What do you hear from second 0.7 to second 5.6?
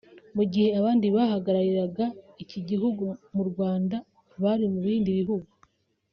abandi bahagariraga iki gihugu mu Rwanda bari mu bindi bihugu